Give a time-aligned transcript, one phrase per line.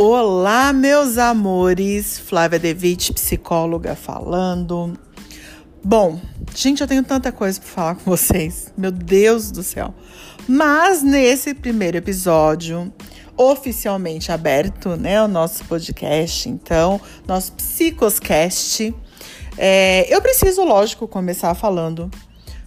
[0.00, 4.96] Olá, meus amores, Flávia Devitt, psicóloga falando.
[5.82, 6.20] Bom,
[6.54, 9.92] gente, eu tenho tanta coisa para falar com vocês, meu Deus do céu.
[10.46, 12.92] Mas nesse primeiro episódio,
[13.36, 18.94] oficialmente aberto, né, o nosso podcast, então, nosso Psicoscast,
[19.56, 22.08] é, eu preciso, lógico, começar falando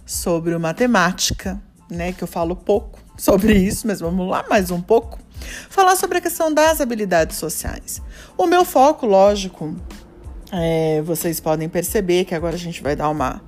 [0.04, 1.58] sobre matemática,
[1.90, 5.21] né, que eu falo pouco sobre isso, mas vamos lá mais um pouco
[5.68, 8.00] falar sobre a questão das habilidades sociais.
[8.36, 9.74] O meu foco, lógico,
[10.52, 13.40] é, vocês podem perceber que agora a gente vai dar uma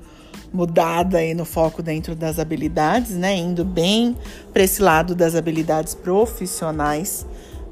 [0.53, 3.37] mudada aí no foco dentro das habilidades, né?
[3.37, 4.17] Indo bem
[4.53, 7.27] para esse lado das habilidades profissionais,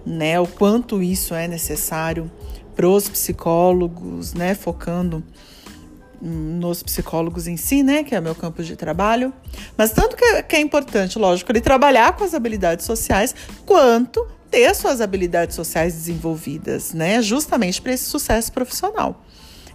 [0.04, 0.40] né?
[0.40, 2.30] O quanto isso é necessário
[2.74, 4.54] para os psicólogos, né?
[4.54, 5.22] Focando
[6.24, 9.32] nos psicólogos em si, né, que é meu campo de trabalho,
[9.76, 13.34] mas tanto que é, que é importante, lógico, ele trabalhar com as habilidades sociais,
[13.66, 19.20] quanto ter suas habilidades sociais desenvolvidas, né, justamente para esse sucesso profissional.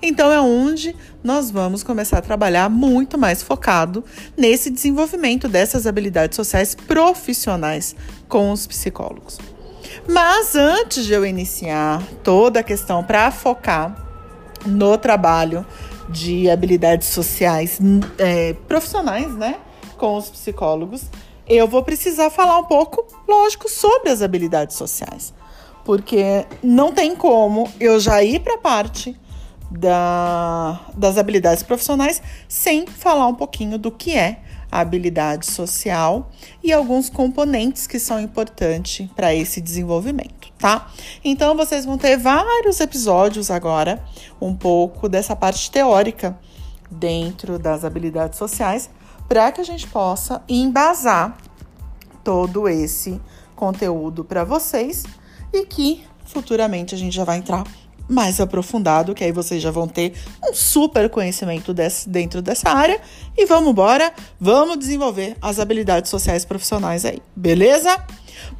[0.01, 4.05] Então é onde nós vamos começar a trabalhar muito mais focado
[4.37, 7.95] nesse desenvolvimento dessas habilidades sociais profissionais
[8.29, 9.39] com os psicólogos.
[10.07, 14.05] Mas antes de eu iniciar toda a questão para focar
[14.65, 15.65] no trabalho
[16.09, 17.79] de habilidades sociais
[18.17, 19.57] é, profissionais, né,
[19.97, 21.03] com os psicólogos,
[21.47, 25.33] eu vou precisar falar um pouco, lógico, sobre as habilidades sociais,
[25.85, 29.17] porque não tem como eu já ir para a parte
[29.71, 36.29] da, das habilidades profissionais sem falar um pouquinho do que é habilidade social
[36.63, 40.91] e alguns componentes que são importantes para esse desenvolvimento, tá?
[41.23, 44.03] Então vocês vão ter vários episódios agora,
[44.41, 46.37] um pouco dessa parte teórica
[46.91, 48.89] dentro das habilidades sociais,
[49.27, 51.37] para que a gente possa embasar
[52.23, 53.19] todo esse
[53.55, 55.03] conteúdo para vocês
[55.53, 57.63] e que futuramente a gente já vai entrar
[58.07, 60.13] mais aprofundado, que aí vocês já vão ter
[60.43, 62.99] um super conhecimento desse, dentro dessa área.
[63.35, 67.97] E vamos embora, vamos desenvolver as habilidades sociais profissionais aí, beleza?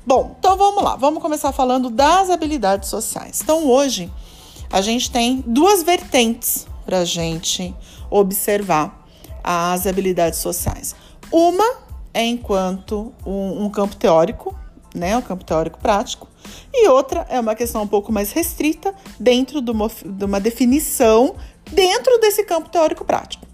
[0.06, 3.42] Bom, então vamos lá, vamos começar falando das habilidades sociais.
[3.42, 4.12] Então hoje
[4.72, 7.74] a gente tem duas vertentes para a gente
[8.10, 9.06] observar
[9.44, 10.96] as habilidades sociais.
[11.32, 14.58] Uma é enquanto um, um campo teórico,
[14.98, 16.28] né, o campo teórico prático,
[16.74, 21.36] e outra é uma questão um pouco mais restrita dentro de uma, de uma definição
[21.72, 23.46] dentro desse campo teórico prático.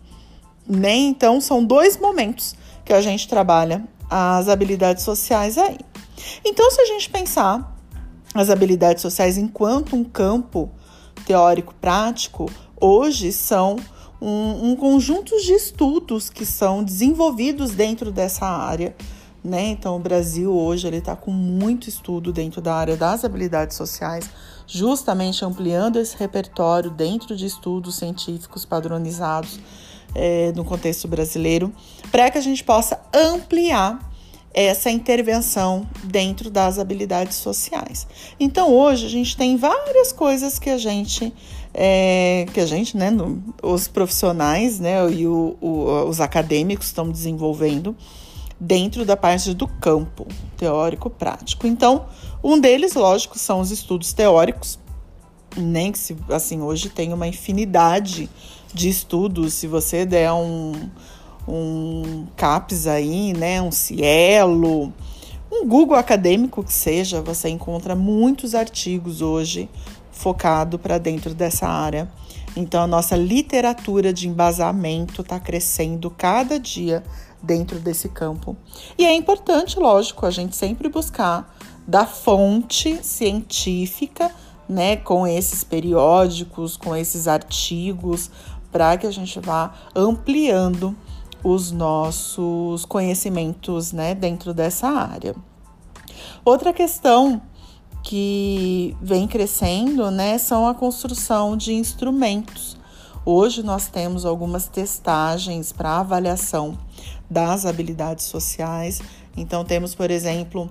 [0.67, 0.95] Né?
[0.95, 2.55] Então, são dois momentos
[2.85, 5.77] que a gente trabalha as habilidades sociais aí.
[6.45, 7.75] Então, se a gente pensar
[8.33, 10.71] as habilidades sociais enquanto um campo
[11.25, 12.49] teórico prático,
[12.79, 13.77] hoje são
[14.21, 18.95] um, um conjunto de estudos que são desenvolvidos dentro dessa área
[19.43, 19.67] né?
[19.67, 24.29] Então, o Brasil hoje ele está com muito estudo dentro da área das habilidades sociais,
[24.65, 29.59] justamente ampliando esse repertório dentro de estudos científicos padronizados
[30.15, 31.73] é, no contexto brasileiro,
[32.11, 34.11] para que a gente possa ampliar
[34.53, 38.07] essa intervenção dentro das habilidades sociais.
[38.39, 41.33] Então, hoje a gente tem várias coisas que a gente
[41.73, 47.09] é, que a gente, né, no, os profissionais, né, e o, o, os acadêmicos estão
[47.09, 47.95] desenvolvendo
[48.63, 50.25] dentro da parte do campo
[50.55, 51.67] teórico prático.
[51.67, 52.05] Então,
[52.41, 54.79] um deles, lógico, são os estudos teóricos,
[55.57, 58.29] nem que se assim hoje tem uma infinidade
[58.73, 60.73] de estudos, se você der um
[61.45, 64.93] um CAPES aí, né, um Cielo,
[65.51, 69.69] um Google acadêmico que seja, você encontra muitos artigos hoje
[70.09, 72.09] focado para dentro dessa área.
[72.55, 77.03] Então a nossa literatura de embasamento está crescendo cada dia
[77.43, 78.55] dentro desse campo.
[78.97, 81.53] E é importante, lógico, a gente sempre buscar
[81.85, 84.31] da fonte científica,
[84.67, 88.31] né, com esses periódicos, com esses artigos,
[88.71, 90.95] para que a gente vá ampliando
[91.43, 95.35] os nossos conhecimentos, né, dentro dessa área.
[96.45, 97.41] Outra questão
[98.01, 102.77] que vem crescendo, né, são a construção de instrumentos.
[103.25, 106.77] Hoje nós temos algumas testagens para avaliação
[107.29, 109.01] das habilidades sociais.
[109.35, 110.69] Então, temos, por exemplo,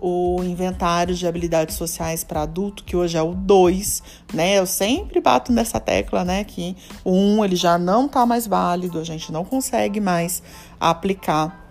[0.00, 4.58] o inventário de habilidades sociais para adulto, que hoje é o 2, né?
[4.58, 6.74] Eu sempre bato nessa tecla, né, que
[7.04, 10.42] o 1 um, ele já não está mais válido, a gente não consegue mais
[10.78, 11.68] aplicar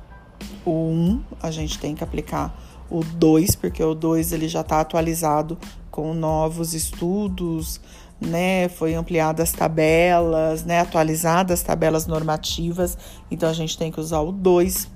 [0.64, 2.56] o 1, um, a gente tem que aplicar
[2.90, 5.58] o 2, porque o 2 ele já está atualizado
[5.90, 7.82] com novos estudos,
[8.20, 8.68] né?
[8.70, 10.80] Foi ampliadas as tabelas, né?
[10.80, 12.98] Atualizadas as tabelas normativas.
[13.30, 14.88] Então a gente tem que usar o 2.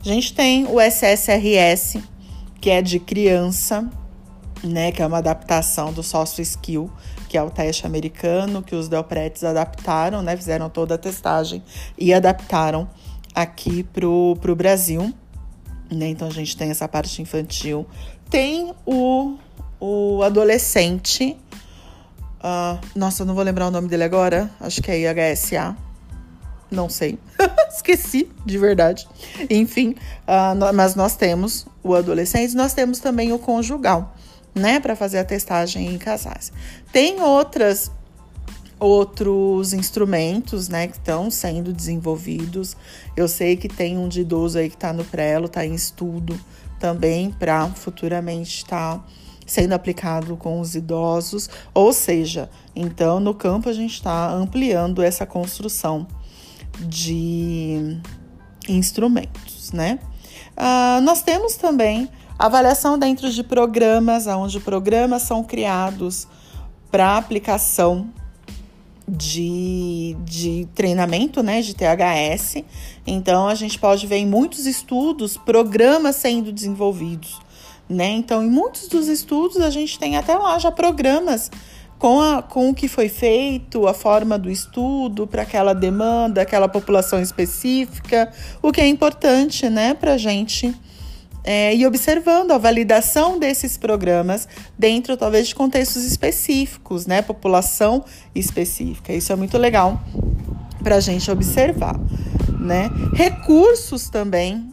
[0.00, 2.00] A gente tem o SSRS,
[2.60, 3.88] que é de criança,
[4.62, 6.90] né, que é uma adaptação do Social Skill,
[7.28, 11.62] que é o teste americano que os Delpretes adaptaram, né, fizeram toda a testagem
[11.96, 12.88] e adaptaram
[13.34, 15.12] aqui pro, pro Brasil.
[15.90, 16.08] Né?
[16.08, 17.86] Então a gente tem essa parte infantil.
[18.30, 19.36] Tem o,
[19.80, 21.36] o adolescente.
[22.38, 24.50] Uh, nossa, eu não vou lembrar o nome dele agora.
[24.60, 25.76] Acho que é IHSA.
[26.70, 27.18] Não sei.
[27.70, 29.08] Esqueci, de verdade.
[29.48, 29.94] Enfim,
[30.26, 34.14] uh, mas nós temos o adolescente, nós temos também o conjugal,
[34.54, 34.78] né?
[34.78, 36.52] Para fazer a testagem em casais.
[36.92, 37.90] Tem outras
[38.80, 42.76] outros instrumentos, né, que estão sendo desenvolvidos.
[43.16, 46.38] Eu sei que tem um de idoso aí que está no prelo, está em estudo
[46.78, 49.04] também para futuramente estar tá
[49.48, 51.50] sendo aplicado com os idosos.
[51.74, 56.06] Ou seja, então no campo a gente está ampliando essa construção
[56.78, 57.98] de
[58.68, 59.98] instrumentos, né?
[60.56, 62.08] Uh, nós temos também
[62.38, 66.28] avaliação dentro de programas, onde programas são criados
[66.90, 68.12] para aplicação
[69.08, 72.62] de, de treinamento, né, de THS.
[73.06, 77.40] Então, a gente pode ver em muitos estudos programas sendo desenvolvidos,
[77.88, 78.10] né?
[78.10, 81.50] Então, em muitos dos estudos, a gente tem até lá já programas
[81.98, 86.68] com, a, com o que foi feito, a forma do estudo para aquela demanda, aquela
[86.68, 88.32] população específica,
[88.62, 90.74] o que é importante, né, para a gente
[91.44, 94.46] é, e observando a validação desses programas
[94.78, 97.22] dentro, talvez, de contextos específicos, né?
[97.22, 99.14] População específica.
[99.14, 99.98] Isso é muito legal
[100.82, 101.98] para a gente observar,
[102.60, 102.90] né?
[103.14, 104.68] Recursos também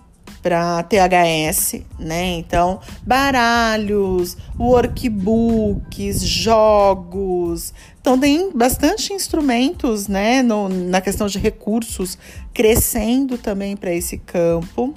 [0.45, 2.33] para THS, né?
[2.33, 7.73] Então, baralhos, workbooks, jogos.
[7.99, 12.15] Então, tem bastante instrumentos, né, no, na questão de recursos,
[12.53, 14.93] crescendo também para esse campo.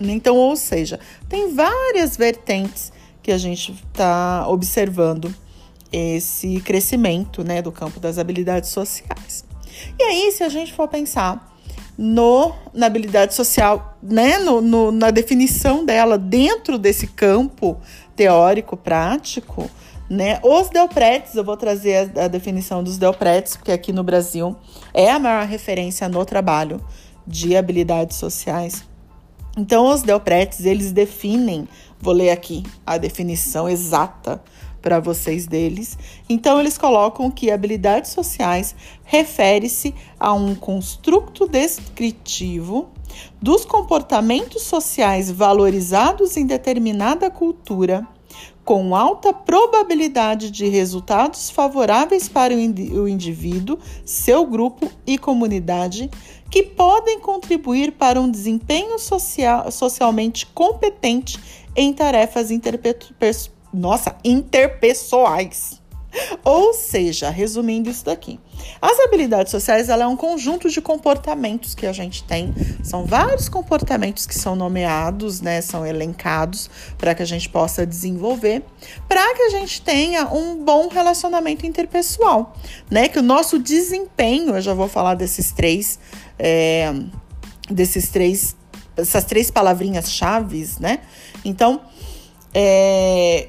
[0.00, 0.98] Então, ou seja,
[1.28, 2.90] tem várias vertentes
[3.22, 5.34] que a gente está observando
[5.92, 9.44] esse crescimento né, do campo das habilidades sociais.
[9.98, 11.54] E aí, se a gente for pensar
[11.96, 17.78] no, na habilidade social, né, no, no, na definição dela dentro desse campo
[18.14, 19.70] teórico prático,
[20.08, 24.54] né, os Delpretes, eu vou trazer a, a definição dos Delpretes, porque aqui no Brasil
[24.92, 26.84] é a maior referência no trabalho
[27.26, 28.84] de habilidades sociais.
[29.56, 31.66] Então, os Delpretes, eles definem,
[31.98, 34.40] vou ler aqui a definição exata
[34.86, 35.98] para vocês deles.
[36.28, 38.72] Então, eles colocam que habilidades sociais
[39.02, 42.88] refere-se a um construto descritivo
[43.42, 48.06] dos comportamentos sociais valorizados em determinada cultura,
[48.64, 56.08] com alta probabilidade de resultados favoráveis para o indivíduo, seu grupo e comunidade
[56.48, 61.40] que podem contribuir para um desempenho social, socialmente competente
[61.74, 62.52] em tarefas
[63.76, 65.82] nossa, interpessoais.
[66.42, 68.40] Ou seja, resumindo isso daqui,
[68.80, 72.54] as habilidades sociais ela é um conjunto de comportamentos que a gente tem.
[72.82, 78.62] São vários comportamentos que são nomeados, né, são elencados para que a gente possa desenvolver,
[79.06, 82.56] para que a gente tenha um bom relacionamento interpessoal,
[82.90, 83.08] né?
[83.08, 85.98] Que o nosso desempenho, eu já vou falar desses três
[86.38, 86.94] é,
[87.70, 88.56] desses três,
[88.96, 91.00] essas três palavrinhas chaves, né?
[91.44, 91.80] Então,
[92.58, 93.48] é,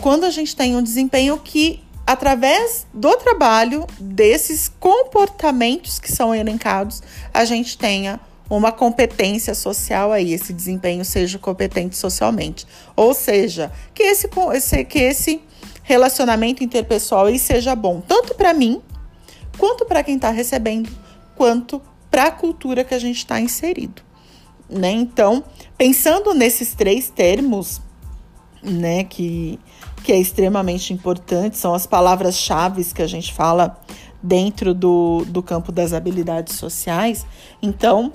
[0.00, 7.00] quando a gente tem um desempenho que, através do trabalho desses comportamentos que são elencados,
[7.32, 8.18] a gente tenha
[8.50, 12.66] uma competência social aí, esse desempenho seja competente socialmente.
[12.96, 14.28] Ou seja, que esse,
[14.88, 15.40] que esse
[15.84, 18.82] relacionamento interpessoal aí seja bom, tanto para mim,
[19.56, 20.90] quanto para quem está recebendo,
[21.36, 24.02] quanto para a cultura que a gente está inserido.
[24.68, 24.90] Né?
[24.90, 25.44] Então,
[25.76, 27.80] pensando nesses três termos,
[28.62, 29.58] né, que,
[30.04, 33.78] que é extremamente importante, são as palavras-chave que a gente fala
[34.22, 37.24] dentro do, do campo das habilidades sociais.
[37.62, 38.12] Então,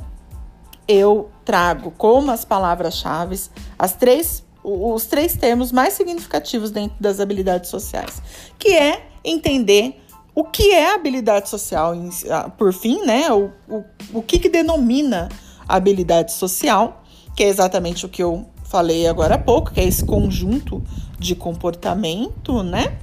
[0.87, 3.39] eu trago como as palavras-chave
[3.77, 8.21] as três os três termos mais significativos dentro das habilidades sociais,
[8.57, 10.01] que é entender
[10.33, 11.93] o que é habilidade social,
[12.31, 13.29] ah, por fim, né?
[13.31, 13.83] O, o,
[14.13, 15.27] o que, que denomina
[15.67, 17.03] habilidade social,
[17.35, 20.81] que é exatamente o que eu falei agora há pouco, que é esse conjunto
[21.19, 22.97] de comportamento, né?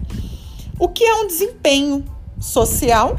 [0.81, 2.05] O que é um desempenho
[2.41, 3.17] social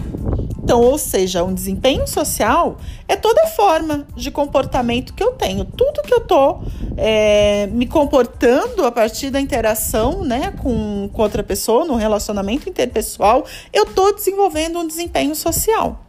[0.64, 2.78] então, ou seja, um desempenho social
[3.08, 5.66] é toda forma de comportamento que eu tenho.
[5.66, 6.64] Tudo que eu estou
[6.96, 13.44] é, me comportando a partir da interação né, com, com outra pessoa, no relacionamento interpessoal,
[13.74, 16.06] eu estou desenvolvendo um desempenho social.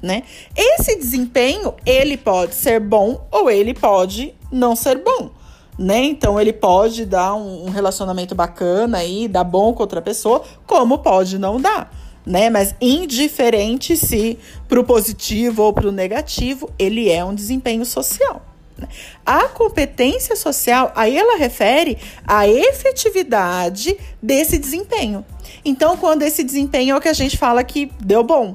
[0.00, 0.22] Né?
[0.56, 5.30] Esse desempenho, ele pode ser bom ou ele pode não ser bom.
[5.78, 6.02] Né?
[6.04, 10.98] Então ele pode dar um, um relacionamento bacana aí, dar bom com outra pessoa, como
[10.98, 11.94] pode não dar.
[12.26, 12.50] Né?
[12.50, 18.42] Mas indiferente se para o positivo ou para o negativo, ele é um desempenho social.
[18.76, 18.88] Né?
[19.24, 25.24] A competência social, aí ela refere à efetividade desse desempenho.
[25.64, 28.52] Então, quando esse desempenho é o que a gente fala que deu bom,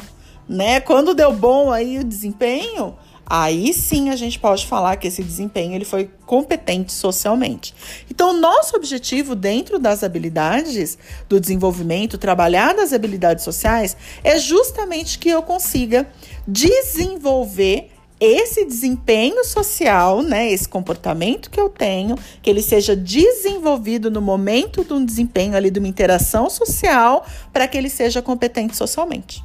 [0.48, 0.80] né?
[0.80, 5.74] Quando deu bom aí o desempenho, aí sim a gente pode falar que esse desempenho
[5.74, 7.74] ele foi competente socialmente.
[8.10, 10.98] Então, nosso objetivo dentro das habilidades
[11.30, 16.08] do desenvolvimento, trabalhar das habilidades sociais, é justamente que eu consiga
[16.48, 17.90] desenvolver
[18.20, 24.84] esse desempenho social, né, esse comportamento que eu tenho, que ele seja desenvolvido no momento
[24.84, 29.44] de um desempenho ali de uma interação social, para que ele seja competente socialmente.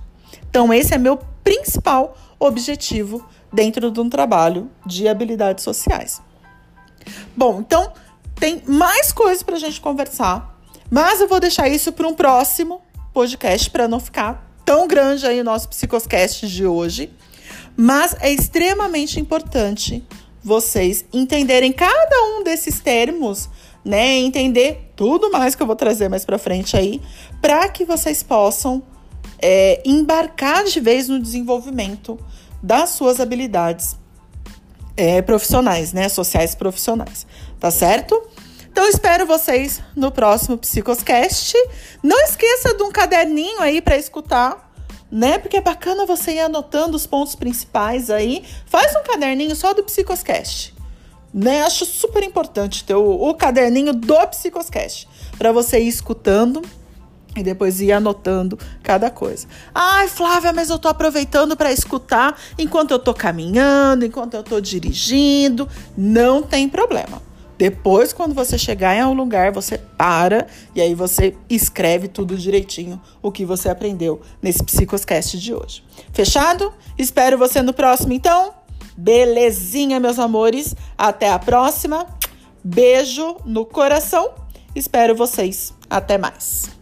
[0.48, 6.20] Então, esse é meu principal objetivo dentro de um trabalho de habilidades sociais.
[7.36, 7.92] Bom, então
[8.34, 10.58] tem mais coisas para a gente conversar,
[10.90, 12.80] mas eu vou deixar isso para um próximo
[13.12, 17.10] podcast para não ficar tão grande aí o nosso Psicoscast de hoje.
[17.76, 20.04] Mas é extremamente importante
[20.42, 23.48] vocês entenderem cada um desses termos,
[23.84, 24.16] né?
[24.18, 27.00] Entender tudo mais que eu vou trazer mais para frente aí,
[27.40, 28.82] para que vocês possam
[29.40, 32.18] é, embarcar de vez no desenvolvimento
[32.62, 33.96] das suas habilidades
[34.96, 36.08] é, profissionais, né?
[36.08, 37.26] Sociais profissionais,
[37.60, 38.20] tá certo?
[38.70, 41.54] Então espero vocês no próximo Psicoscast.
[42.02, 44.72] Não esqueça de um caderninho aí para escutar,
[45.10, 45.38] né?
[45.38, 48.44] Porque é bacana você ir anotando os pontos principais aí.
[48.66, 50.74] Faz um caderninho só do Psicoscast.
[51.32, 51.62] Né?
[51.62, 56.62] Acho super importante ter o, o caderninho do Psicoscast para você ir escutando
[57.38, 59.46] e depois ir anotando cada coisa.
[59.74, 64.60] Ai, Flávia, mas eu tô aproveitando para escutar enquanto eu tô caminhando, enquanto eu tô
[64.60, 65.68] dirigindo.
[65.96, 67.22] Não tem problema.
[67.58, 73.00] Depois, quando você chegar em um lugar, você para e aí você escreve tudo direitinho
[73.20, 75.82] o que você aprendeu nesse Psicoscast de hoje.
[76.12, 76.72] Fechado?
[76.96, 78.54] Espero você no próximo, então.
[78.96, 80.76] Belezinha, meus amores.
[80.96, 82.06] Até a próxima.
[82.62, 84.30] Beijo no coração.
[84.74, 85.74] Espero vocês.
[85.90, 86.77] Até mais.